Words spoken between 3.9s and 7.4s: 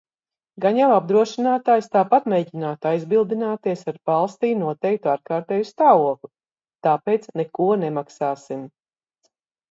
ar "valstī noteiktu ārkārtēju stāvokli", tāpēc